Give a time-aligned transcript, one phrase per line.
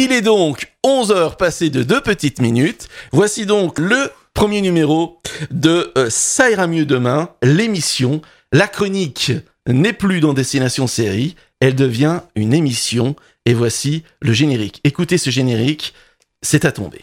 [0.00, 2.88] Il est donc 11 heures passées de deux petites minutes.
[3.10, 5.20] Voici donc le premier numéro
[5.50, 8.22] de euh, Ça ira mieux demain, l'émission.
[8.52, 9.32] La chronique
[9.66, 13.16] n'est plus dans Destination Série, elle devient une émission.
[13.44, 14.80] Et voici le générique.
[14.84, 15.94] Écoutez ce générique,
[16.42, 17.02] c'est à tomber.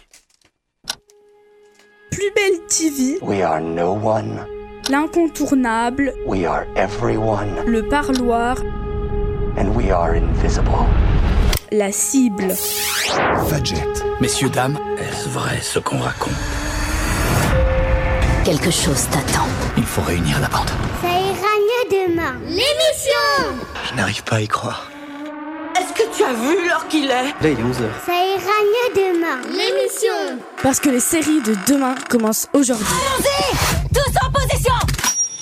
[2.12, 4.46] Plus belle TV, We are no one.
[4.90, 7.50] l'incontournable, We are everyone.
[7.66, 8.58] le parloir,
[9.58, 10.86] And we are invisible.
[11.72, 12.54] La cible.
[13.50, 13.84] Fadjet.
[14.22, 16.34] Messieurs, dames, est-ce vrai ce qu'on raconte?
[18.44, 19.48] Quelque chose t'attend.
[19.78, 20.70] Il faut réunir la bande.
[21.02, 22.36] Ça ira mieux demain.
[22.48, 24.90] L'émission Je n'arrive pas à y croire.
[25.78, 27.10] Est-ce que tu as vu l'heure qu'il est?
[27.10, 27.90] Là, il est 11h.
[28.06, 29.42] Ça ira mieux demain.
[29.50, 32.86] L'émission Parce que les séries de demain commencent aujourd'hui.
[33.94, 34.74] Tous en position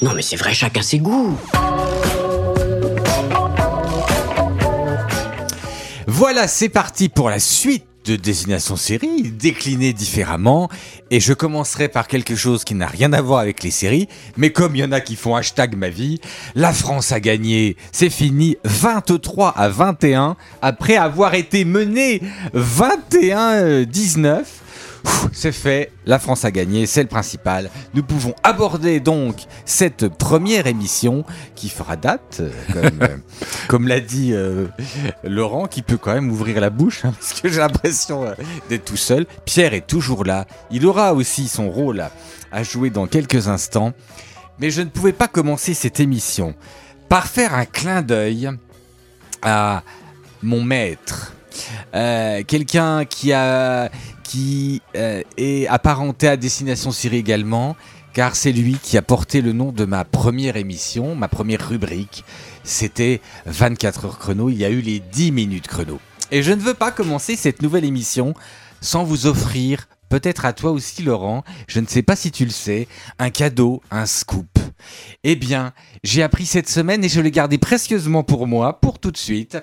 [0.01, 1.37] Non mais c'est vrai, chacun ses goûts.
[6.25, 10.69] Voilà, c'est parti pour la suite de Destination Série, déclinée différemment.
[11.11, 14.07] Et je commencerai par quelque chose qui n'a rien à voir avec les séries.
[14.37, 16.21] Mais comme il y en a qui font hashtag ma vie,
[16.55, 17.75] la France a gagné.
[17.91, 22.21] C'est fini 23 à 21 après avoir été menée
[22.55, 24.43] 21-19.
[25.31, 27.69] C'est fait, la France a gagné, c'est le principal.
[27.93, 33.17] Nous pouvons aborder donc cette première émission qui fera date, euh, comme, euh,
[33.67, 34.67] comme l'a dit euh,
[35.23, 38.33] Laurent, qui peut quand même ouvrir la bouche, hein, parce que j'ai l'impression euh,
[38.69, 39.25] d'être tout seul.
[39.45, 42.11] Pierre est toujours là, il aura aussi son rôle à,
[42.51, 43.93] à jouer dans quelques instants.
[44.59, 46.53] Mais je ne pouvais pas commencer cette émission
[47.09, 48.49] par faire un clin d'œil
[49.41, 49.83] à
[50.41, 51.33] mon maître.
[51.95, 53.89] Euh, Quelqu'un qui a
[54.23, 57.75] qui euh, est apparenté à Destination Syrie également,
[58.13, 62.23] car c'est lui qui a porté le nom de ma première émission, ma première rubrique.
[62.63, 65.99] C'était 24 heures chrono, il y a eu les 10 minutes chrono.
[66.31, 68.33] Et je ne veux pas commencer cette nouvelle émission
[68.81, 72.51] sans vous offrir, peut-être à toi aussi Laurent, je ne sais pas si tu le
[72.51, 72.87] sais,
[73.17, 74.59] un cadeau, un scoop.
[75.23, 79.11] Eh bien, j'ai appris cette semaine et je l'ai gardé précieusement pour moi, pour tout
[79.11, 79.57] de suite.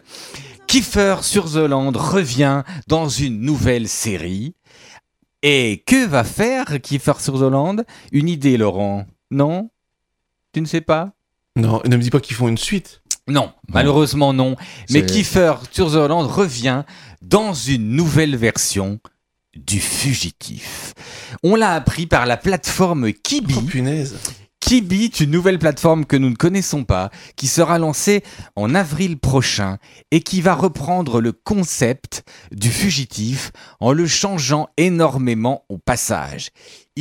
[0.66, 4.54] Kiefer sur The Land revient dans une nouvelle série.
[5.42, 7.76] Et que va faire Kiefer sur The Land
[8.12, 9.70] Une idée, Laurent Non?
[10.52, 11.12] Tu ne sais pas?
[11.56, 13.02] Non, ne me dis pas qu'ils font une suite.
[13.28, 14.56] Non, malheureusement non.
[14.90, 16.82] Mais Kiefer sur The Land revient
[17.22, 18.98] dans une nouvelle version
[19.54, 20.94] du fugitif.
[21.42, 23.54] On l'a appris par la plateforme Kibi.
[23.56, 24.18] Oh punaise.
[24.72, 28.22] Est une nouvelle plateforme que nous ne connaissons pas, qui sera lancée
[28.54, 29.78] en avril prochain
[30.12, 32.22] et qui va reprendre le concept
[32.52, 33.50] du fugitif
[33.80, 36.50] en le changeant énormément au passage.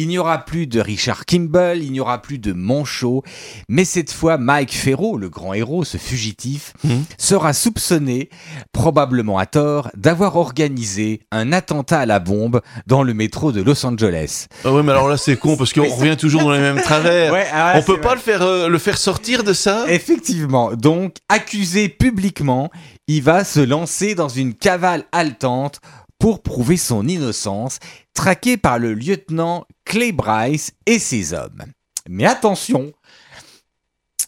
[0.02, 3.22] Il n'y aura plus de Richard Kimball, il n'y aura plus de Monchot,
[3.68, 7.04] mais cette fois Mike Ferro, le grand héros, ce fugitif, Mhm.
[7.18, 8.30] sera soupçonné,
[8.72, 13.86] probablement à tort, d'avoir organisé un attentat à la bombe dans le métro de Los
[13.86, 14.46] Angeles.
[14.64, 17.34] Ah ouais, mais alors là, c'est con parce qu'on revient toujours dans les mêmes travers.
[17.34, 18.16] Ouais, ah ouais, On peut pas vrai.
[18.16, 19.84] le faire, euh, le faire sortir de ça?
[19.90, 22.72] Effectivement, donc accusé publiquement,
[23.10, 25.82] il va se lancer dans une cavale haletante
[26.20, 27.80] pour prouver son innocence,
[28.14, 31.64] traqué par le lieutenant Clay Bryce et ses hommes.
[32.08, 32.94] Mais attention,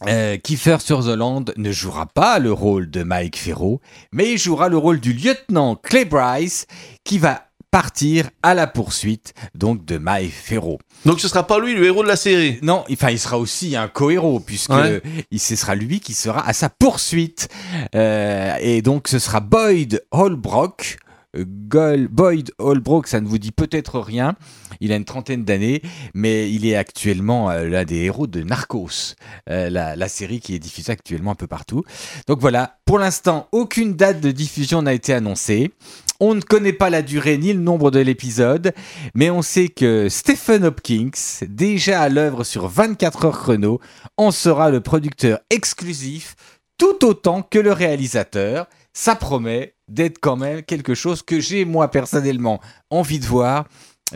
[0.08, 3.80] euh, Kiefer Sutherland ne jouera pas le rôle de Mike Ferro,
[4.10, 6.66] mais il jouera le rôle du lieutenant Clay Bryce
[7.04, 10.78] qui va partir à la poursuite donc de Mike Ferro.
[11.06, 12.58] Donc ce sera pas lui le héros de la série?
[12.60, 15.00] Non, enfin, il sera aussi un co-héros, puisque Ouais.
[15.30, 17.48] il, ce sera lui qui sera à sa poursuite.
[17.94, 20.98] Euh, et donc, ce sera Boyd Holbrook.
[21.36, 24.34] Euh, Gol- Boyd Holbrook, ça ne vous dit peut-être rien.
[24.80, 25.80] Il a une trentaine d'années,
[26.14, 29.14] mais il est actuellement euh, l'un des héros de Narcos,
[29.48, 31.84] euh, la, la série qui est diffusée actuellement un peu partout.
[32.26, 35.72] Donc voilà, pour l'instant, aucune date de diffusion n'a été annoncée.
[36.20, 38.72] On ne connaît pas la durée ni le nombre de l'épisode,
[39.14, 41.10] mais on sait que Stephen Hopkins,
[41.48, 43.80] déjà à l'œuvre sur 24 heures chrono,
[44.16, 46.36] en sera le producteur exclusif,
[46.78, 48.66] tout autant que le réalisateur.
[48.92, 52.60] Ça promet d'être quand même quelque chose que j'ai moi personnellement
[52.90, 53.66] envie de voir,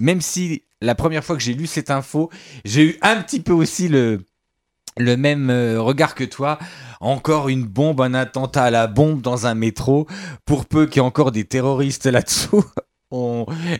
[0.00, 2.30] même si la première fois que j'ai lu cette info,
[2.64, 4.24] j'ai eu un petit peu aussi le,
[4.98, 6.58] même euh, regard que toi.
[7.00, 10.06] Encore une bombe, un attentat à la bombe dans un métro,
[10.44, 12.64] pour peu qu'il y ait encore des terroristes là-dessous.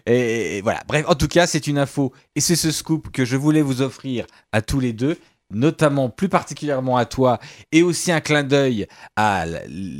[0.06, 0.82] Et voilà.
[0.86, 3.82] Bref, en tout cas, c'est une info et c'est ce scoop que je voulais vous
[3.82, 5.18] offrir à tous les deux,
[5.50, 7.38] notamment plus particulièrement à toi,
[7.72, 9.44] et aussi un clin d'œil à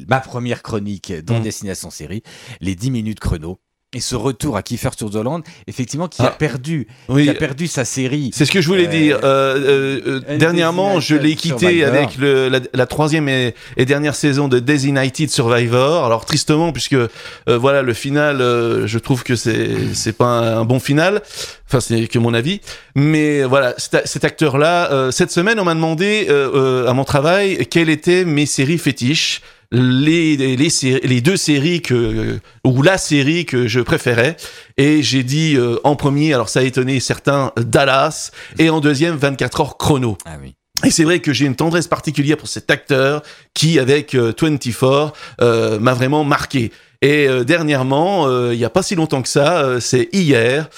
[0.09, 1.43] ma première chronique dans Mm.
[1.43, 2.23] Destination Série,
[2.61, 3.61] les 10 minutes chrono.
[3.95, 6.37] Et ce retour à Kiefer Sutherland, effectivement, qui a Ah.
[6.37, 8.31] perdu, Oui, qui a perdu sa série.
[8.35, 9.19] C'est ce que je voulais Euh, dire.
[9.23, 11.89] Euh, euh, euh, dernièrement, je l'ai quitté Survivor.
[11.95, 16.05] avec le, la, la troisième et, et dernière saison de Designated Survivor.
[16.05, 17.09] Alors tristement, puisque euh,
[17.47, 21.23] voilà le final, euh, je trouve que c'est c'est pas un, un bon final.
[21.69, 22.61] Enfin, c'est que mon avis.
[22.97, 28.25] Mais voilà, cet, acteur-là, euh, cette semaine, on m'a demandé à mon travail quelles étaient
[28.25, 29.43] mes séries fétiches.
[29.73, 34.37] Les, les, les, sé- les deux séries que ou la série que je préférais
[34.77, 39.17] et j'ai dit euh, en premier alors ça a étonné certains Dallas et en deuxième
[39.17, 40.55] 24 heures chrono Ah oui.
[40.85, 43.23] et c'est vrai que j'ai une tendresse particulière pour cet acteur
[43.55, 46.71] qui, avec euh, 24, euh, m'a vraiment marqué.
[47.07, 50.69] Et euh, dernièrement, euh, il y a pas si longtemps que ça, euh, c'est hier,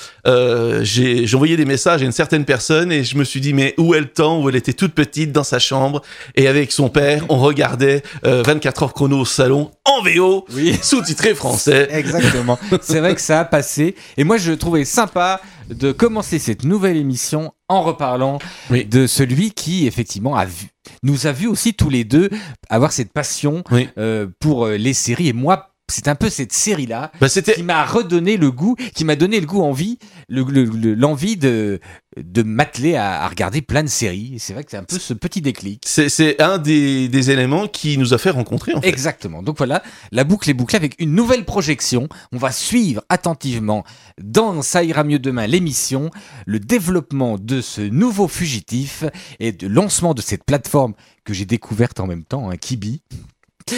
[0.82, 3.94] j'ai envoyé des messages à une certaine personne et je me suis dit mais où
[3.94, 6.02] est le temps où elle était toute petite dans sa chambre
[6.34, 10.76] et avec son père, on regardait euh, 24 heures chrono au salon en VO, Oui.
[10.82, 11.88] sous-titré français.
[11.92, 12.58] Exactement.
[12.82, 13.94] C'est vrai que ça a passé.
[14.18, 15.40] Et moi, je trouvais sympa
[15.70, 18.38] de commencer cette nouvelle émission en reparlant
[18.70, 18.84] Oui.
[18.84, 20.66] de celui qui, effectivement, a vu,
[21.02, 22.28] nous a vu aussi tous les deux
[22.68, 23.88] avoir cette passion Oui.
[23.96, 25.28] euh, pour les séries.
[25.28, 29.04] Et moi, c'est un peu cette série-là Bah, c'était qui m'a redonné le goût, qui
[29.04, 29.98] m'a donné le goût envie,
[30.28, 31.80] le- le- le- l'envie de,
[32.16, 34.36] de m'atteler à, à regarder plein de séries.
[34.38, 35.82] C'est vrai que c'est un peu ce petit déclic.
[35.86, 38.88] c'est un des, des éléments qui nous a fait rencontrer en fait.
[38.88, 39.42] Exactement.
[39.42, 39.82] Donc voilà,
[40.12, 42.08] la boucle est bouclée avec une nouvelle projection.
[42.32, 43.84] On va suivre attentivement
[44.22, 46.10] dans Ça ira mieux demain l'émission,
[46.46, 49.04] le développement de ce nouveau fugitif
[49.40, 50.94] et le lancement de cette plateforme
[51.24, 53.00] que j'ai découverte en même temps, un Kibi.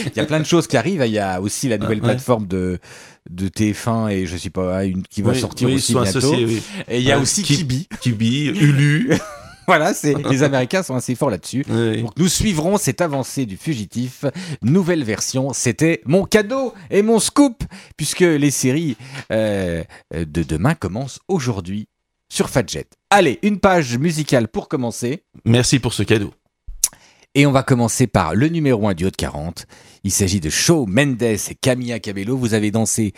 [0.06, 1.02] Il y a plein de choses qui arrivent.
[1.06, 2.78] Il y a aussi la nouvelle plateforme de,
[3.30, 6.08] de TF1 et je sais pas, une qui va Oui, sortir oui, aussi bientôt.
[6.18, 6.62] associés, oui.
[6.88, 7.88] Et il y a Ouais, aussi Ki- Kibi.
[8.00, 9.10] Kibi, Ulu.
[9.66, 11.64] Voilà, c'est les Américains sont assez forts là-dessus.
[11.68, 12.02] Oui.
[12.02, 14.24] Donc nous suivrons cette avancée du fugitif.
[14.62, 17.62] Nouvelle version, c'était mon cadeau et mon scoop,
[17.96, 18.96] puisque les séries
[19.30, 21.86] euh, de demain commencent aujourd'hui
[22.28, 22.86] sur Fadjet.
[23.10, 25.22] Allez, une page musicale pour commencer.
[25.44, 26.32] Merci pour ce cadeau.
[27.36, 29.66] Et on va commencer par le numéro 1 du Haut de 40.
[30.02, 32.36] Il s'agit de Shawn Mendes et Camilla Cabello.
[32.36, 33.12] Vous avez dansé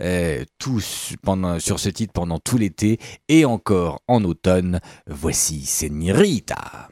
[0.00, 4.80] euh, tous pendant, sur ce titre pendant tout l'été et encore en automne.
[5.08, 6.90] Voici Señorita.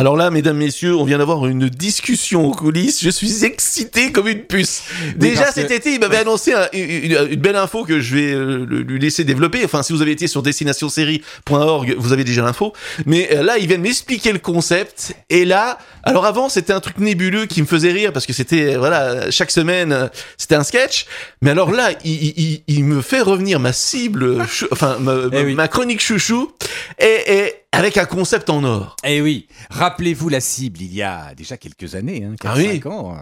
[0.00, 3.04] Alors là, mesdames, messieurs, on vient d'avoir une discussion aux coulisses.
[3.04, 4.82] Je suis excité comme une puce.
[5.16, 8.64] Déjà cet que- été, il m'avait annoncé un- une, belle info que je vais euh,
[8.66, 9.62] lui laisser développer.
[9.62, 12.72] Enfin, si vous avez été sur destinationsérie.org, vous avez déjà l'info.
[13.04, 15.12] Mais euh, là, il vient de m'expliquer le concept.
[15.28, 18.76] Et là, alors avant, c'était un truc nébuleux qui me faisait rire parce que c'était,
[18.76, 21.04] euh, voilà, chaque semaine, c'était un sketch.
[21.42, 25.12] Mais alors là, il, il- il- il me fait revenir ma cible, chou- enfin, ma,
[25.30, 25.54] Eh oui.
[25.54, 26.50] ma chronique chouchou.
[26.98, 28.96] Et, et avec un concept en or.
[29.04, 32.66] Eh oui, rappelez-vous la cible il y a déjà quelques années, hein, Ah 4, oui.
[32.82, 33.16] 5 ans.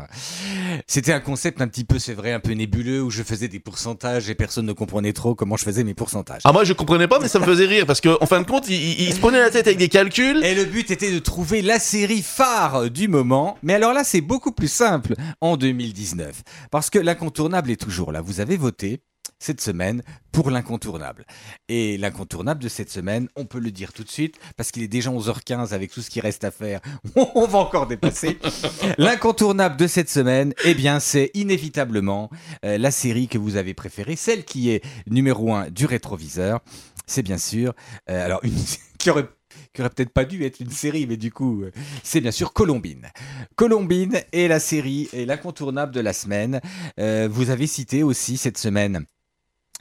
[0.86, 3.60] C'était un concept un petit peu, c'est vrai, un peu nébuleux où je faisais des
[3.60, 6.40] pourcentages et personne ne comprenait trop comment je faisais mes pourcentages.
[6.44, 8.46] Ah moi je comprenais pas mais ça me faisait rire parce que en fin de
[8.46, 10.42] compte il- il se prenait la tête avec des calculs.
[10.44, 13.58] Et le but était de trouver la série phare du moment.
[13.62, 16.42] Mais alors là, c'est beaucoup plus simple en 2019.
[16.70, 18.20] Parce que l'incontournable est toujours là.
[18.22, 19.02] Vous avez voté
[19.38, 21.24] cette semaine pour l'incontournable.
[21.68, 24.88] Et l'incontournable de cette semaine, on peut le dire tout de suite, parce qu'il est
[24.88, 26.80] déjà 11h15 avec tout ce qui reste à faire,
[27.16, 28.38] on va encore dépasser.
[28.98, 32.30] L'incontournable de cette semaine, eh bien, c'est inévitablement
[32.64, 36.60] euh, la série que vous avez préférée, celle qui est numéro 1 du rétroviseur.
[37.06, 37.74] C'est bien sûr,
[38.10, 38.54] euh, alors, une
[38.98, 39.28] qui aurait
[39.72, 41.70] qui aurait peut-être pas dû être une série, mais du coup, euh,
[42.02, 43.08] c'est bien sûr Colombine.
[43.56, 46.60] Colombine est la série et l'incontournable de la semaine.
[46.98, 49.04] Euh, vous avez cité aussi cette semaine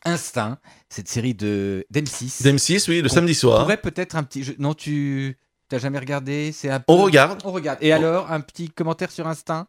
[0.07, 0.57] Instinct,
[0.89, 2.41] cette série de d'M6.
[2.43, 3.59] d'M6 oui le samedi soir.
[3.61, 4.55] pourrait peut-être un petit.
[4.59, 5.37] Non, tu
[5.69, 7.39] t'as jamais regardé C'est un peu- On regarde.
[7.45, 7.77] On regarde.
[7.81, 9.67] Et alors, un petit commentaire sur Instinct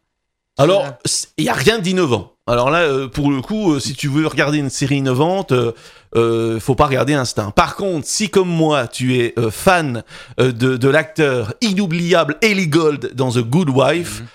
[0.57, 0.85] Alors,
[1.37, 2.33] il y a rien d'innovant.
[2.47, 5.71] Alors là, euh, pour le coup, euh, si tu veux regarder une série innovante, euh,
[6.15, 7.51] euh, faut pas regarder Instinct.
[7.51, 10.03] Par contre, si comme moi, tu es euh, fan
[10.39, 14.27] euh, de, de l'acteur inoubliable Ellie Gold dans The Good Wife, Mhm.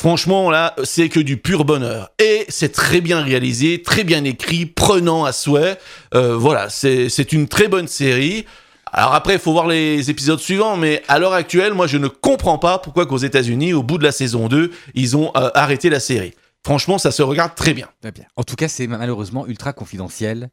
[0.00, 2.10] Franchement là, c'est que du pur bonheur.
[2.18, 5.76] Et c'est très bien réalisé, très bien écrit, prenant à souhait.
[6.14, 8.46] Euh, voilà, c'est une très bonne série.
[8.94, 12.08] Alors après, il faut voir les épisodes suivants, mais à l'heure actuelle, moi, je ne
[12.08, 15.90] comprends pas pourquoi qu'aux États-Unis, au bout de la saison 2, ils ont euh, arrêté
[15.90, 16.32] la série.
[16.64, 17.88] Franchement, ça se regarde très bien.
[18.00, 18.24] Très bien.
[18.36, 20.48] En tout cas, c'est malheureusement ultra confidentiel.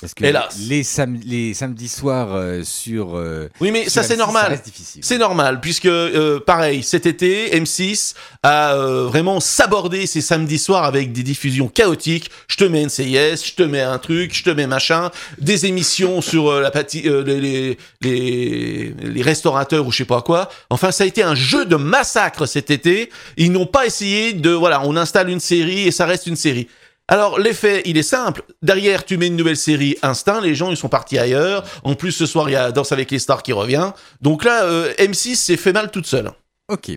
[0.00, 0.56] Parce que Hélas.
[0.68, 3.16] Les, sam- les samedis soirs euh, sur.
[3.16, 4.46] euh, Oui, mais sur ça, c'est M6, normal.
[4.50, 5.00] reste difficile.
[5.04, 10.82] C'est normal, puisque, euh, pareil, cet été, M6 a euh, vraiment sabordé ses samedis soirs
[10.82, 12.30] avec des diffusions chaotiques.
[12.48, 16.20] Je te mets NCIS, je te mets un truc, je te mets machin, des émissions
[16.20, 20.48] sur euh, la pâti- euh, les, les, les, les restaurateurs ou je sais pas quoi.
[20.70, 23.08] Enfin, ça a été un jeu de massacre cet été.
[23.36, 26.66] Ils n'ont pas essayé de, voilà, on installe une série et ça reste une série.
[27.12, 28.42] Alors l'effet, il est simple.
[28.62, 31.62] Derrière, tu mets une nouvelle série Instinct, les gens ils sont partis ailleurs.
[31.84, 33.92] En plus, ce soir, il y a Danse avec les stars qui revient.
[34.22, 36.30] Donc là, euh, M6 s'est fait mal toute seule.
[36.70, 36.90] Ok.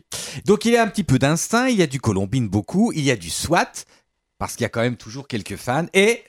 [0.45, 3.03] Donc il y a un petit peu d'instinct, il y a du Colombine beaucoup, il
[3.03, 3.83] y a du SWAT,
[4.37, 6.23] parce qu'il y a quand même toujours quelques fans, et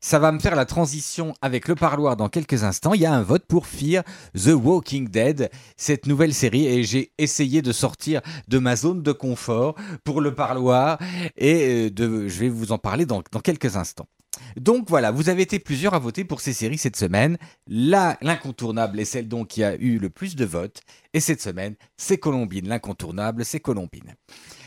[0.00, 2.94] ça va me faire la transition avec le parloir dans quelques instants.
[2.94, 7.12] Il y a un vote pour Fear The Walking Dead, cette nouvelle série, et j'ai
[7.18, 9.74] essayé de sortir de ma zone de confort
[10.04, 10.98] pour le parloir,
[11.36, 14.08] et euh, de, je vais vous en parler dans, dans quelques instants.
[14.56, 17.38] Donc voilà, vous avez été plusieurs à voter pour ces séries cette semaine.
[17.66, 20.82] Là, l'incontournable est celle donc qui a eu le plus de votes.
[21.14, 22.68] Et cette semaine, c'est Colombine.
[22.68, 24.14] L'incontournable, c'est Colombine.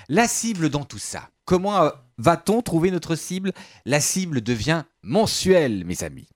[0.07, 1.29] La cible dans tout ça.
[1.45, 3.53] Comment euh, va-t-on trouver notre cible?
[3.85, 6.27] La cible devient mensuelle, mes amis.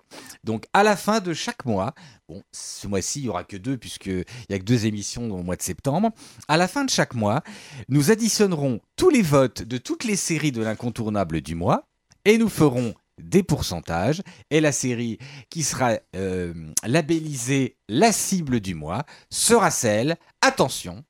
[0.44, 1.94] Donc à la fin de chaque mois,
[2.28, 5.44] bon, ce mois-ci, il n'y aura que deux, puisqu'il n'y a que deux émissions au
[5.44, 6.10] mois de septembre.
[6.48, 7.44] À la fin de chaque mois,
[7.90, 11.88] nous additionnerons tous les votes de toutes les séries de l'incontournable du mois
[12.26, 18.74] et nous ferons des pourcentages et la série qui sera euh, labellisée la cible du
[18.74, 21.04] mois sera celle, attention,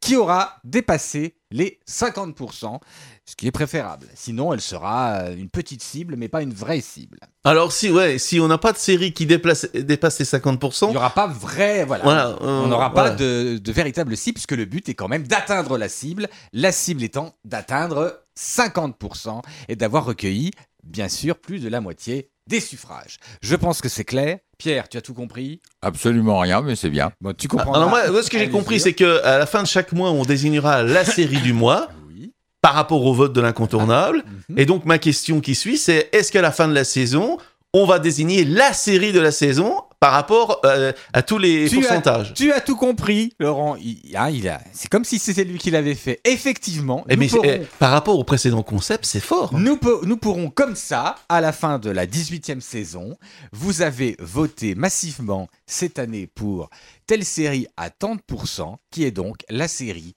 [0.00, 2.80] qui aura dépassé les 50%,
[3.24, 4.06] ce qui est préférable.
[4.14, 7.18] Sinon, elle sera euh, une petite cible, mais pas une vraie cible.
[7.44, 10.90] Alors si ouais, si on n'a pas de série qui déplace, dépasse les 50%, Il
[10.90, 12.04] n'y aura pas vrai, voilà.
[12.04, 15.26] Voilà, euh, On n'aura pas de, de véritable cible, puisque le but est quand même
[15.26, 16.28] d'atteindre la cible.
[16.52, 20.50] La cible étant d'atteindre 50% et d'avoir recueilli,
[20.82, 23.16] bien sûr, plus de la moitié des suffrages.
[23.42, 24.38] Je pense que c'est clair.
[24.58, 25.60] Pierre, tu as tout compris?
[25.82, 27.10] Absolument rien, mais c'est bien.
[27.20, 27.74] Bon, tu comprends.
[27.74, 30.10] alors moi, moi, ce que j'ai compris, c'est que à la fin de chaque mois,
[30.10, 32.32] on désignera la série du mois Oui.
[32.62, 34.24] par rapport au vote de l'incontournable.
[34.48, 34.58] Mhm.
[34.58, 37.38] Et donc ma question qui suit, c'est est-ce qu'à la fin de la saison,
[37.78, 41.76] on va désigner la série de la saison par rapport euh, à tous les Tu
[41.78, 43.76] as- pourcentages Tu as tout compris, Laurent.
[43.76, 46.20] Il, ah, il a, c'est comme si c'était lui qui l'avait fait.
[46.24, 49.50] Effectivement, Eh, mais pourrons, eh, par rapport au précédent concept, c'est fort.
[49.54, 49.58] hein.
[49.60, 53.16] nous, pourrons comme ça, à la fin de la 18e saison,
[53.52, 56.70] vous avez voté massivement cette année pour
[57.06, 60.14] telle série à tant de pourcents, qui est donc la série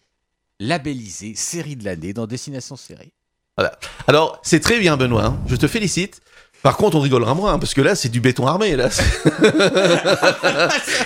[0.59, 3.13] labellisée série de l'année dans Destination Série.
[4.07, 5.25] Alors, c'est très bien, Benoît.
[5.25, 5.39] hein.
[5.47, 6.21] Je te félicite.
[6.61, 8.75] Par contre, on rigolera moins, hein, parce que là, c'est du béton armé.
[8.75, 8.89] Là.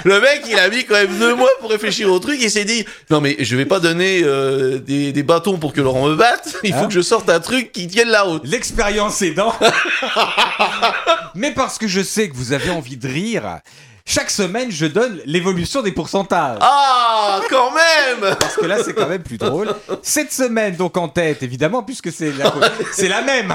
[0.04, 2.40] le mec, il a mis quand même deux mois pour réfléchir au truc.
[2.42, 5.82] Il s'est dit, non mais je vais pas donner euh, des, des bâtons pour que
[5.82, 6.56] Laurent me batte.
[6.64, 8.42] Il faut Hein que je sorte un truc qui tienne la route.
[8.46, 9.54] L'expérience aidant.
[11.36, 13.60] Mais parce que je sais que vous avez envie de rire,
[14.06, 16.58] chaque semaine, je donne l'évolution des pourcentages.
[16.62, 19.74] Ah, quand même Parce que là, c'est quand même plus drôle.
[20.02, 22.54] Cette semaine, donc en tête, évidemment, puisque c'est la,
[22.92, 23.54] c'est la même.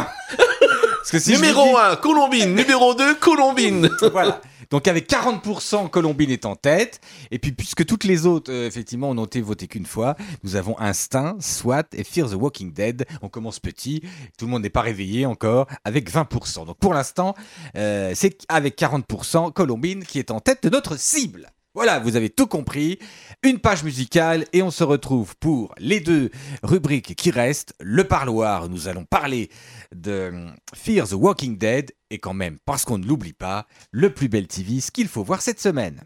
[0.98, 2.54] Parce que si je Numéro vous 1, Colombine.
[2.54, 3.88] Numéro 2, Colombine.
[4.12, 4.40] Voilà.
[4.70, 7.00] Donc avec 40%, Colombine est en tête.
[7.30, 10.14] Et puis puisque toutes les autres, euh, effectivement, ont été votées qu'une fois,
[10.44, 13.06] nous avons Instinct, SWAT et Fear the Walking Dead.
[13.22, 14.02] On commence petit,
[14.36, 16.66] tout le monde n'est pas réveillé encore, avec 20%.
[16.66, 17.34] Donc pour l'instant,
[17.76, 21.50] euh, c'est avec 40%, Colombine qui est en tête de notre cible.
[21.78, 22.98] Voilà, vous avez tout compris.
[23.44, 26.30] Une page musicale et on se retrouve pour les deux
[26.64, 27.72] rubriques qui restent.
[27.78, 29.48] Le parloir, nous allons parler
[29.94, 30.32] de
[30.74, 34.48] Fear the Walking Dead et quand même, parce qu'on ne l'oublie pas, le plus bel
[34.48, 36.00] TV, ce qu'il faut voir cette semaine.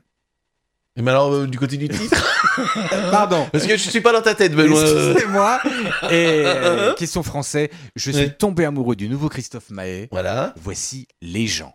[0.97, 2.23] Et mais alors, euh, du côté du titre
[3.11, 3.49] Pardon.
[3.51, 4.79] Parce que je suis pas dans ta tête, Benoît.
[4.83, 5.59] Excusez-moi.
[6.11, 8.33] Et euh, question français, je suis Oui.
[8.39, 10.09] tombé amoureux du nouveau Christophe Maé.
[10.13, 10.53] Voilà.
[10.63, 11.75] Voici les gens.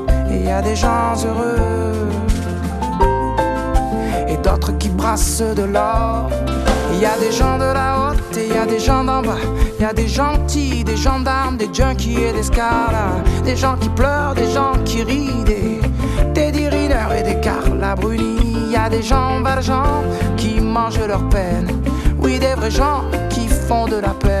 [0.31, 2.07] Il y a des gens heureux
[4.27, 6.29] et d'autres qui brassent de l'or.
[6.93, 9.21] Il y a des gens de la haute et il y a des gens d'en
[9.21, 9.37] bas.
[9.77, 12.93] Il y a des gentils, des gendarmes, des junkies et des scars.
[13.43, 15.81] Des gens qui pleurent, des gens qui rient, des
[16.33, 18.55] Teddy et des Carla Bruni.
[18.67, 20.03] Il y a des gens valjean
[20.37, 21.67] qui mangent leur peine.
[22.19, 24.40] Oui, des vrais gens qui font de la peine.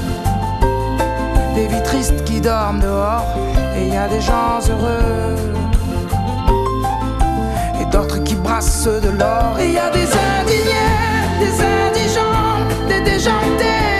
[1.91, 3.27] Tristes qui dorment dehors.
[3.75, 5.35] Et il y a des gens heureux
[7.81, 9.59] et d'autres qui brassent de l'or.
[9.59, 10.07] Et il y a des
[10.39, 10.95] indignés,
[11.43, 13.90] des indigents, des déjantés,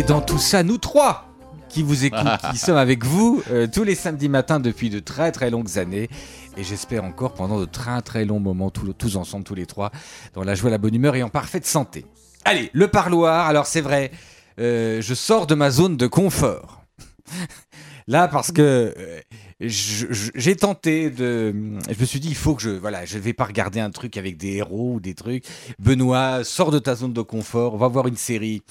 [0.00, 1.26] Et dans tout ça, nous trois
[1.68, 5.30] qui vous écoutent, qui sommes avec vous euh, tous les samedis matins depuis de très
[5.30, 6.08] très longues années.
[6.56, 9.92] Et j'espère encore pendant de très très longs moments, tous, tous ensemble, tous les trois,
[10.32, 12.06] dans la joie, la bonne humeur et en parfaite santé.
[12.46, 14.10] Allez, le parloir, alors c'est vrai,
[14.58, 16.82] euh, je sors de ma zone de confort.
[18.10, 19.20] Là, parce que euh,
[19.60, 21.54] j'ai tenté de.
[21.88, 22.70] Je me suis dit, il faut que je.
[22.70, 25.44] Voilà, je vais pas regarder un truc avec des héros ou des trucs.
[25.78, 28.62] Benoît, sors de ta zone de confort, on va voir une série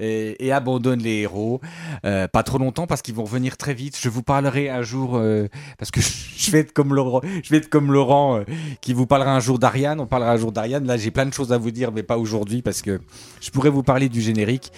[0.00, 1.60] et, abandonne les héros.
[2.04, 3.96] Euh, pas trop longtemps parce qu'ils vont revenir très vite.
[4.00, 5.46] Je vous parlerai un jour euh,
[5.78, 6.00] parce que
[6.36, 8.42] je vais être comme Laurent, je vais être comme Laurent
[8.80, 10.00] qui vous parlera un jour d'Ariane.
[10.00, 10.88] On parlera un jour d'Ariane.
[10.88, 13.00] Là, j'ai plein de choses à vous dire, mais pas aujourd'hui parce que
[13.40, 14.72] je pourrais vous parler du générique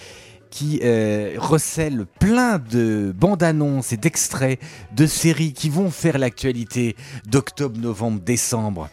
[0.55, 4.57] qui euh, recèle plein de bandes annonces et d'extraits
[4.95, 6.95] de séries qui vont faire l'actualité
[7.27, 8.89] d'octobre, novembre, décembre.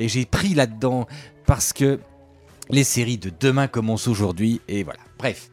[0.00, 1.06] Et j'ai pris là-dedans
[1.46, 2.00] parce que
[2.68, 4.98] les séries de demain commencent aujourd'hui et voilà.
[5.16, 5.50] Bref.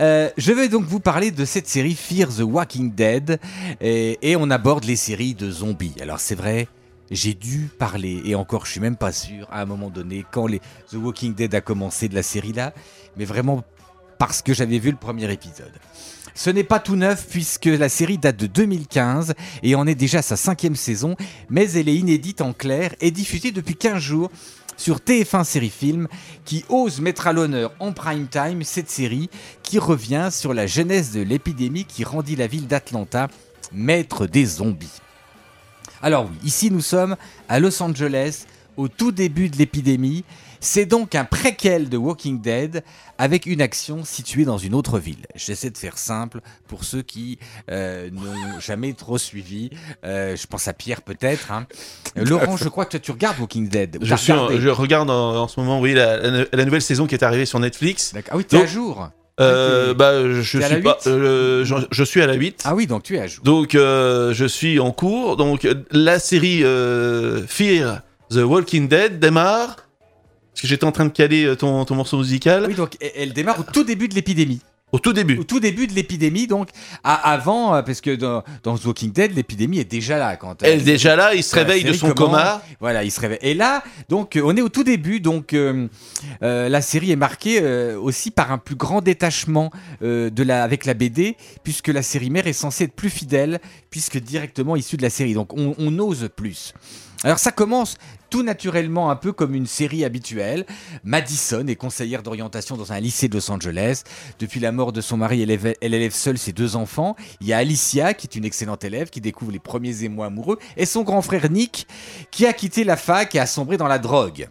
[0.00, 3.40] Euh, je vais donc vous parler de cette série Fear the Walking Dead
[3.80, 5.94] et, et on aborde les séries de zombies.
[6.02, 6.68] Alors c'est vrai,
[7.10, 10.46] j'ai dû parler et encore je suis même pas sûr à un moment donné quand
[10.46, 10.60] les
[10.90, 12.74] The Walking Dead a commencé de la série là,
[13.16, 13.64] mais vraiment
[14.20, 15.72] parce que j'avais vu le premier épisode.
[16.34, 20.20] Ce n'est pas tout neuf puisque la série date de 2015 et en est déjà
[20.20, 21.16] sa cinquième saison,
[21.48, 24.30] mais elle est inédite en clair et diffusée depuis 15 jours
[24.76, 26.06] sur TF1 Série Film
[26.44, 29.30] qui ose mettre à l'honneur en prime time cette série
[29.62, 33.28] qui revient sur la genèse de l'épidémie qui rendit la ville d'Atlanta
[33.72, 35.00] maître des zombies.
[36.02, 37.16] Alors oui, ici nous sommes
[37.48, 38.44] à Los Angeles,
[38.76, 40.24] au tout début de l'épidémie.
[40.60, 42.82] C'est donc un préquel de Walking Dead
[43.18, 45.24] avec une action située dans une autre ville.
[45.34, 47.38] J'essaie de faire simple pour ceux qui
[47.70, 49.70] euh, n'ont jamais trop suivi.
[50.04, 51.50] Euh, je pense à Pierre peut-être.
[51.50, 51.66] hein.
[52.18, 53.98] Euh, Laurent, je crois que tu regardes Walking Dead.
[54.02, 57.06] Je, suis en- je regarde en, en ce moment, oui, la, la- la nouvelle saison
[57.06, 58.12] qui est arrivée sur Netflix.
[58.30, 59.08] Ah oui, t'es à jour.
[59.40, 60.98] Euh, Ah, t'es- bah, je suis pas.
[61.06, 62.62] euh, je, je suis à la 8.
[62.66, 63.42] Ah oui, donc tu es à jour.
[63.44, 65.38] Donc, euh, je suis en cours.
[65.38, 69.76] Donc, euh, la série euh, Fear the Walking Dead démarre.
[70.52, 72.64] Parce que j'étais en train de caler euh, ton, ton morceau musical.
[72.68, 74.60] Oui, donc elle- démarre au tout début de l'épidémie.
[74.92, 75.38] Au tout début.
[75.38, 76.70] Au tout début de l'épidémie, donc
[77.04, 80.34] à- avant, euh, parce que dans, dans The Walking Dead, l'épidémie est déjà là.
[80.36, 82.30] Quand, euh, Elle est déjà là, il se réveille de son commence.
[82.36, 82.62] coma.
[82.80, 83.38] Voilà, il se réveille.
[83.42, 85.20] Et là, donc, euh, on est au tout début.
[85.20, 85.54] Donc,
[86.40, 87.62] la série est marquée
[87.94, 92.48] aussi par un plus grand détachement de la, avec la BD, puisque la série mère
[92.48, 93.60] est censée être plus fidèle,
[93.90, 95.34] puisque directement issue de la série.
[95.34, 96.74] Donc, on, on ose plus.
[97.22, 97.96] Alors, ça commence
[98.30, 100.64] tout naturellement un peu comme une série habituelle.
[101.04, 104.04] Madison est conseillère d'orientation dans un lycée de Los Angeles.
[104.38, 107.16] Depuis la mort de son mari, elle élève, seule ses deux enfants.
[107.40, 110.58] Il y a Alicia, qui est une excellente élève, qui découvre les premiers émois amoureux,
[110.76, 111.86] et son grand frère Nick,
[112.30, 114.48] qui a quitté la fac et a sombré dans la drogue.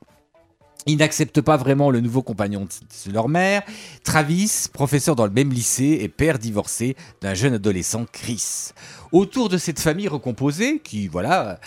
[0.86, 2.68] Ils n'acceptent pas vraiment le nouveau compagnon
[3.06, 3.64] de leur mère.
[4.04, 8.72] Travis, professeur dans le même lycée et père divorcé d'un jeune adolescent, Chris.
[9.12, 11.60] Autour de cette famille recomposée, qui, voilà,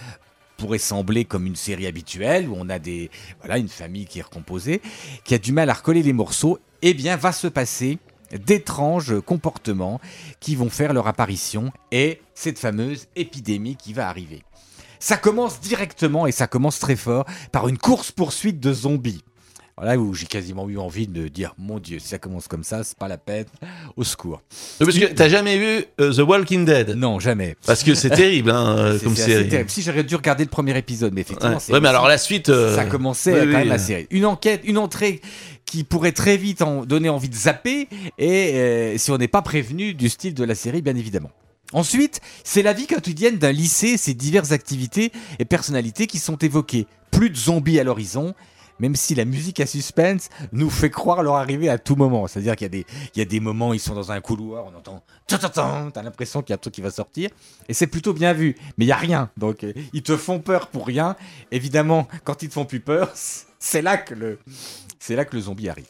[0.63, 4.23] pourrait sembler comme une série habituelle où on a des voilà une famille qui est
[4.23, 4.81] recomposée,
[5.25, 7.99] qui a du mal à recoller les morceaux, eh bien va se passer
[8.31, 10.01] d'étranges comportements
[10.39, 14.45] qui vont faire leur apparition et cette fameuse épidémie qui va arriver.
[15.01, 19.25] Ça commence directement et ça commence très fort par une course poursuite de zombies.
[19.79, 22.85] Voilà où j'ai quasiment eu envie de dire mon Dieu, si ça commence comme ça,
[22.85, 23.47] c'est pas la peine.
[23.97, 24.43] Au secours.
[24.79, 26.91] Parce que t'as jamais vu euh, The Walking Dead?
[26.91, 27.57] Non, jamais.
[27.65, 29.49] Parce que c'est terrible hein, euh, comme série.
[29.49, 29.71] terrible.
[29.71, 31.81] Si j'aurais dû regarder le premier épisode, mais effectivement, Ouais.
[31.81, 33.79] mais alors la suite, euh, ça commençait oui, quand oui, même la euh.
[33.79, 34.07] série.
[34.11, 35.21] Une enquête, une entrée
[35.65, 39.41] qui pourrait très vite en donner envie de zapper, et euh, si on n'est pas
[39.43, 41.31] prévenu du style de la série, bien évidemment.
[41.73, 46.87] Ensuite, c'est la vie quotidienne d'un lycée ses diverses activités et personnalités qui sont évoquées.
[47.11, 48.35] Plus de zombies à l'horizon,
[48.83, 52.27] même si la musique à suspense nous fait croire leur arrivée à tout moment.
[52.27, 54.21] C'est-à-dire qu'il y, a des- il y a des moments où ils sont dans un
[54.21, 57.31] couloir, on entend t'as l'impression qu'il y a un truc qui va sortir,
[57.69, 59.31] et c'est plutôt bien vu, mais il n'y a rien.
[59.39, 61.17] Donc euh, ils te font peur pour rien.
[61.51, 63.11] Évidemment, quand ils te font plus peur,
[63.59, 64.39] c'est là que le,
[64.99, 65.87] c'est là que le zombie arrive.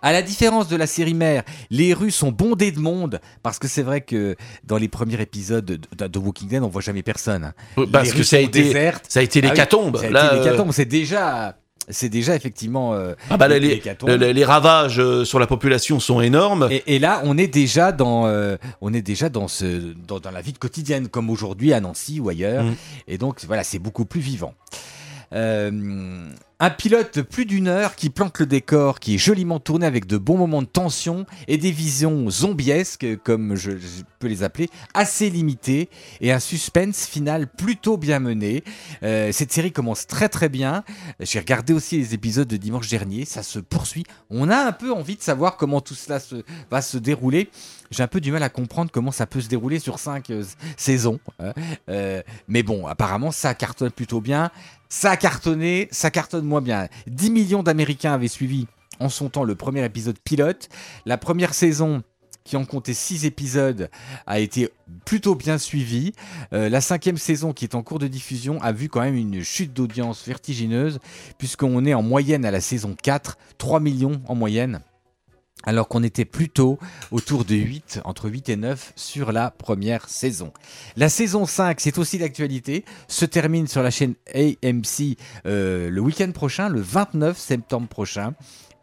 [0.00, 3.66] À la différence de la série mère, les rues sont bondées de monde parce que
[3.68, 7.44] c'est vrai que dans les premiers épisodes de, de- Walking Dead, on voit jamais personne.
[7.44, 7.54] hein.
[7.90, 9.06] Parce Les que rues ça a sont été- désertes.
[9.08, 10.72] ça a été Ah ça a été euh, l'hécatombe.
[10.72, 11.56] C'est déjà,
[11.88, 12.94] c'est déjà effectivement.
[12.94, 14.10] euh, Ah bah, les, les- l'hécatombe.
[14.10, 16.68] les- les ravages euh, sur la population sont énormes.
[16.70, 20.30] Et, et là, on est déjà dans, euh, on est déjà dans ce, dans, dans
[20.30, 22.64] la vie quotidienne, comme aujourd'hui à Nancy ou ailleurs.
[22.64, 22.74] Mm.
[23.08, 24.54] Et donc, voilà, c'est beaucoup plus vivant.
[25.34, 26.30] Euh,
[26.62, 30.16] un pilote plus d'une heure qui plante le décor, qui est joliment tourné avec de
[30.16, 33.72] bons moments de tension et des visions zombiesques, comme je,
[34.20, 35.90] peux les appeler, assez limitées
[36.20, 38.62] et un suspense final plutôt bien mené.
[39.02, 40.84] Euh, cette série commence très très bien.
[41.18, 44.04] J'ai regardé aussi les épisodes de dimanche dernier, ça se poursuit.
[44.30, 46.20] On a un peu envie de savoir comment tout cela
[46.70, 47.50] va se dérouler.
[47.90, 50.44] J'ai un peu du mal à comprendre comment ça peut se dérouler sur cinq euh,
[50.76, 51.18] saisons.
[51.40, 51.52] hein.
[52.46, 54.52] Mais bon, apparemment, ça cartonne plutôt bien.
[54.94, 56.86] Ça a cartonné, ça cartonne moins bien.
[57.06, 58.66] 10 millions d'Américains avaient suivi
[59.00, 60.68] en son temps le premier épisode pilote.
[61.06, 62.02] La première saison,
[62.44, 63.88] qui en comptait 6 épisodes,
[64.26, 64.68] a été
[65.06, 66.12] plutôt bien suivie.
[66.52, 69.42] Euh, la cinquième saison, qui est en cours de diffusion, a vu quand même une
[69.42, 70.98] chute d'audience vertigineuse,
[71.38, 74.82] puisqu'on est en moyenne à la saison 4, 3 millions en moyenne
[75.64, 76.78] alors qu'on était plutôt
[77.10, 80.52] autour de 8, entre 8 et 9 sur la première saison.
[80.96, 86.30] La saison 5, c'est aussi d'actualité, se termine sur la chaîne AMC euh, le week-end
[86.32, 88.34] prochain, le 29 septembre prochain.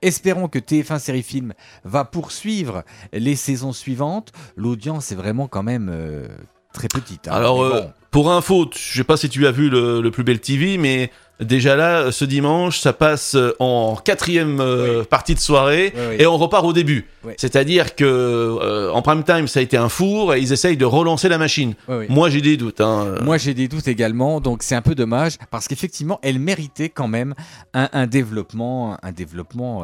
[0.01, 4.31] Espérons que TF1 Série Film va poursuivre les saisons suivantes.
[4.55, 6.25] L'audience est vraiment quand même euh,
[6.73, 7.27] très petite.
[7.27, 7.33] hein.
[7.33, 10.39] Alors, euh, pour info, je sais pas si tu as vu le, le plus bel
[10.39, 15.93] TV, mais déjà là, ce dimanche, ça passe euh, en quatrième euh, partie de soirée
[15.95, 16.15] Oui, oui.
[16.19, 17.07] et on repart au début.
[17.37, 20.85] C'est-à-dire que euh, en prime time, ça a été un four et ils essayent de
[20.85, 21.73] relancer la machine.
[22.07, 22.81] Moi, j'ai des doutes.
[22.81, 23.15] hein.
[23.21, 27.07] Moi, j'ai des doutes également, donc c'est un peu dommage parce qu'effectivement, elle méritait quand
[27.07, 27.33] même
[27.73, 29.83] un, un développement, un développement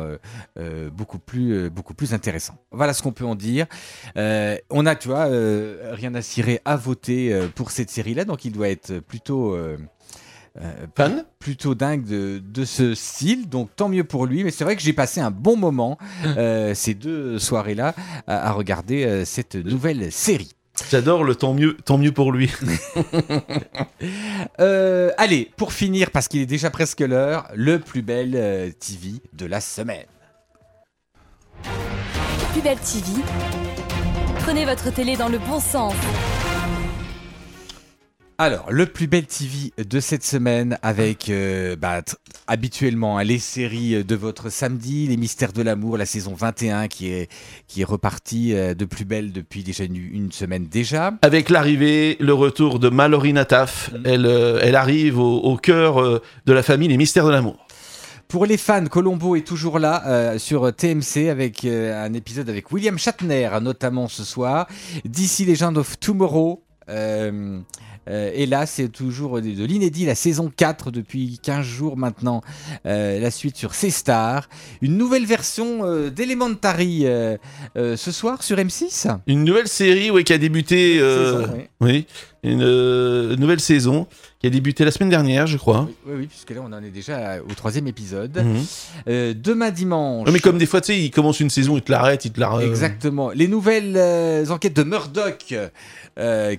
[0.57, 2.55] euh, beaucoup plus, beaucoup plus intéressant.
[2.71, 3.65] Voilà ce qu'on peut en dire.
[4.15, 5.27] On a, tu vois,
[5.91, 9.57] rien à cirer à voter pour cette série-là, donc il doit être plutôt.
[10.61, 14.43] Euh, plutôt dingue de, de ce style, donc tant mieux pour lui.
[14.43, 17.93] Mais c'est vrai que j'ai passé un bon moment euh, ces deux soirées-là
[18.27, 20.55] à, à regarder euh, cette nouvelle série.
[20.89, 22.51] J'adore le tant mieux, tant mieux pour lui.
[24.59, 29.21] Euh, allez, pour finir, parce qu'il est déjà presque l'heure, le plus bel euh, TV
[29.33, 30.05] de la semaine.
[32.53, 33.21] Plus belle TV.
[34.39, 35.93] Prenez votre télé dans le bon sens.
[38.37, 42.01] Alors, le plus bel TV de cette semaine avec euh, bah,
[42.47, 47.11] habituellement hein, les séries de votre samedi, les mystères de l'amour, la saison 21 qui
[47.13, 47.31] est,
[47.67, 51.13] qui est repartie euh, de plus belle depuis déjà une, une semaine déjà.
[51.21, 56.53] Avec l'arrivée, le retour de Mallory Nataf, elle, euh, elle arrive au, au cœur de
[56.53, 57.65] la famille Les Mystères de l'amour.
[58.27, 62.71] Pour les fans, Colombo est toujours là euh, sur TMC avec euh, un épisode avec
[62.71, 64.67] William Shatner notamment ce soir.
[65.05, 66.63] DC Legend of Tomorrow.
[66.89, 67.59] euh,
[68.07, 72.41] euh, et là, c'est toujours de, de l'inédit, la saison 4 depuis 15 jours maintenant.
[72.85, 74.47] Euh, la suite sur C-Star.
[74.81, 77.05] Une nouvelle version euh, d'Elementary
[77.75, 79.17] ce soir sur M6.
[79.27, 80.99] Une nouvelle série ouais, qui a débuté.
[80.99, 81.67] Saison, oui.
[81.81, 82.07] oui,
[82.45, 84.07] une euh, nouvelle saison
[84.39, 85.89] qui a débuté la semaine dernière, je crois.
[86.05, 88.37] Oui, oui, puisque là, on en est déjà au troisième épisode.
[88.37, 88.65] Mhm.
[89.07, 90.27] Euh, demain dimanche.
[90.27, 92.31] Ouais, mais comme des fois, tu sais, il commence une saison, il te l'arrête, il
[92.31, 92.59] te la.
[92.61, 93.31] Exactement.
[93.31, 95.55] Les nouvelles euh, enquêtes de Murdoch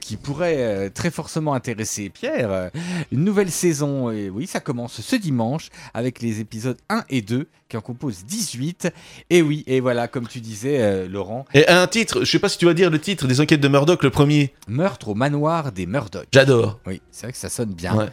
[0.00, 2.70] qui pourraient très forcément intéresser Pierre.
[3.12, 7.46] Une nouvelle saison, et oui, ça commence ce dimanche avec les épisodes 1 et 2
[7.68, 8.88] qui en composent 18.
[9.30, 12.48] Et oui, et voilà, comme tu disais, euh, Laurent, Et un titre, je sais pas
[12.48, 14.52] si tu vas dire le titre des enquêtes de Murdoch, le premier.
[14.68, 16.26] Meurtre au manoir des Murdoch.
[16.32, 16.80] J'adore.
[16.86, 17.96] Oui, c'est vrai que ça sonne bien.
[17.96, 18.06] Ouais.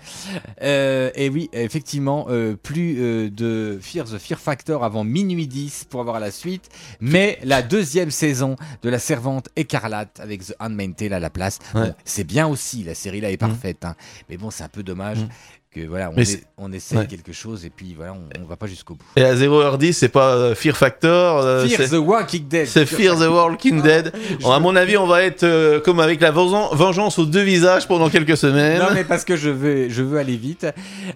[0.62, 2.96] Euh, et oui, effectivement, euh, plus
[3.32, 8.12] de Fear the Fear Factor avant minuit 10 pour avoir la suite, mais la deuxième
[8.12, 11.60] saison de La Servante écarlate avec The Handmaid's Tale à la place.
[11.74, 11.82] Ouais.
[11.82, 13.96] Bon, c'est bien aussi, la série là est parfaite, hein.
[14.30, 15.20] mais bon, c'est un peu dommage.
[15.20, 15.30] Mhm.
[15.74, 17.08] Que, voilà, on, est- on essaye ouais.
[17.08, 19.06] quelque chose et puis voilà, on, on va pas jusqu'au bout.
[19.16, 21.40] Et à 0h10, c'est pas euh, Fear Factor.
[21.42, 22.68] euh, Fear the Walking Dead.
[22.68, 24.14] C'est Fear the Walking Dead.
[24.42, 27.88] Bon, à mon avis, on va être euh, comme avec la vengeance aux deux visages
[27.88, 28.80] pendant quelques semaines.
[28.80, 30.68] Non mais parce que je veux, je veux aller vite.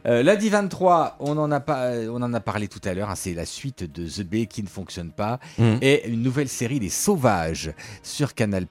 [0.08, 3.10] Euh, lundi 23, on en a pas, on en a parlé tout à l'heure.
[3.10, 5.78] hein, c'est la suite de The Bay qui ne fonctionne pas Mhm.
[5.82, 7.72] et une nouvelle série Les Sauvages
[8.04, 8.66] sur Canal+.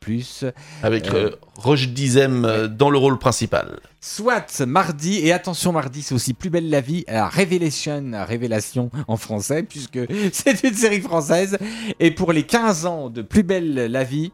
[0.83, 3.79] Avec Euh, Roche Dizem dans le rôle principal.
[4.01, 8.91] Soit mardi et attention mardi, c'est aussi plus belle la vie, la Révélation, la révélation
[9.09, 9.99] en français puisque
[10.33, 11.57] c'est une série française.
[12.01, 14.33] Et pour les 15 ans de plus belle la vie,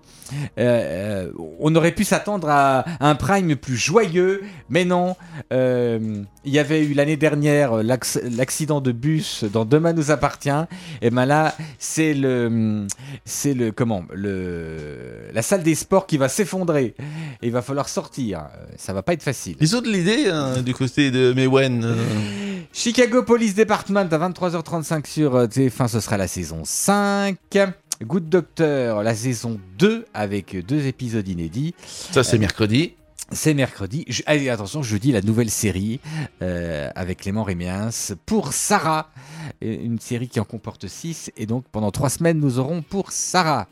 [0.59, 5.15] euh, euh, on aurait pu s'attendre à un prime plus joyeux, mais non.
[5.53, 10.51] Euh, Il y avait eu l'année dernière l'acc- l'accident de bus dans Demain nous appartient.
[11.03, 12.87] Et ben là, c'est le,
[13.25, 16.95] c'est le comment, le, la salle des sports qui va s'effondrer.
[17.43, 18.47] Et il va falloir sortir.
[18.77, 19.57] Ça va pas être facile.
[19.61, 21.85] Ils ont de l'idée hein, du côté de Mewen.
[21.85, 21.97] euh.
[22.73, 27.37] Chicago Police Department à 23h35 sur euh, TF1, ce sera la saison 5.
[28.03, 31.75] Good Doctor, la saison 2 avec deux épisodes inédits.
[31.87, 32.95] Ça, c'est mercredi.
[33.33, 34.05] C'est mercredi.
[34.09, 36.01] Je- allez, attention, jeudi, la nouvelle série
[36.43, 37.89] euh, avec Clément Rémiens
[38.27, 39.11] pour Sarah.
[39.61, 41.31] Une série qui en comporte 6.
[41.37, 43.69] Et donc, pendant trois semaines, nous aurons pour Sarah.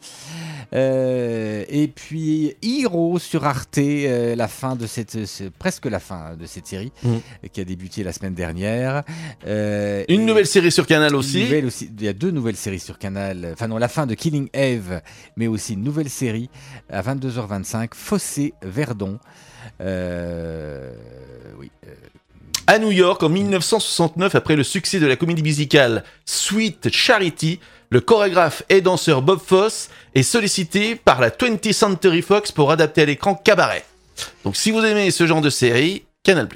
[0.72, 5.18] Euh, et puis, Hero sur Arte, euh, la fin de cette.
[5.58, 7.16] presque la fin de cette série Mm.
[7.52, 9.02] qui a débuté la semaine dernière.
[9.46, 11.42] Une nouvelle série sur Canal aussi.
[11.66, 11.90] aussi.
[11.98, 13.50] Il y a deux nouvelles séries sur Canal.
[13.52, 15.00] Enfin non, la fin de Killing Eve,
[15.36, 16.48] mais aussi une nouvelle série
[16.88, 19.18] à 22h25, Fossé Verdon.
[19.80, 20.92] Euh,
[21.58, 21.70] oui.
[21.86, 21.94] euh,
[22.66, 28.00] À New York, en 1969, après le succès de la comédie musicale Sweet Charity, le
[28.00, 33.04] chorégraphe et danseur Bob Fosse est sollicité par la 20th Century Fox pour adapter à
[33.06, 33.84] l'écran Cabaret.
[34.44, 36.48] Donc si vous aimez ce genre de série, Canal+.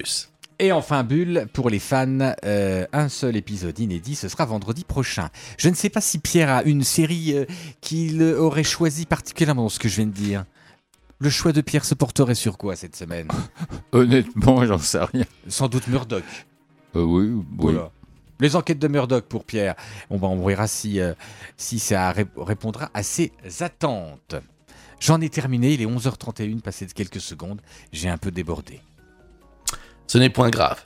[0.60, 5.30] Et enfin, Bulle, pour les fans, euh, un seul épisode inédit, ce sera vendredi prochain.
[5.58, 7.44] Je ne sais pas si Pierre a une série euh,
[7.80, 10.44] qu'il aurait choisie particulièrement dans ce que je viens de dire.
[11.20, 13.28] Le choix de Pierre se porterait sur quoi cette semaine?
[13.92, 15.24] Honnêtement, j'en sais rien.
[15.48, 16.24] Sans doute Murdoch.
[16.96, 17.44] Euh, oui, oui.
[17.56, 17.90] Voilà.
[18.40, 19.74] Les enquêtes de Murdoch pour Pierre.
[20.10, 21.14] On, va, on verra si, euh,
[21.56, 24.34] si ça ré- répondra à ses attentes.
[25.00, 27.60] J'en ai terminé, il est 11h31, passé de quelques secondes.
[27.92, 28.80] J'ai un peu débordé.
[30.06, 30.84] Ce n'est point grave.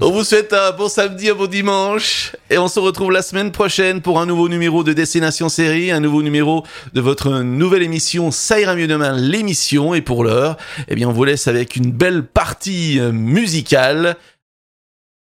[0.00, 3.50] On vous souhaite un bon samedi, un bon dimanche, et on se retrouve la semaine
[3.50, 8.30] prochaine pour un nouveau numéro de Destination Série, un nouveau numéro de votre nouvelle émission
[8.30, 10.56] Ça ira mieux demain, l'émission, et pour l'heure,
[10.86, 14.16] eh bien on vous laisse avec une belle partie euh, musicale